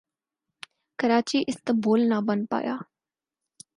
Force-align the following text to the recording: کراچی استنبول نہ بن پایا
کراچی 0.99 1.39
استنبول 1.47 2.01
نہ 2.09 2.17
بن 2.27 2.39
پایا 2.51 2.75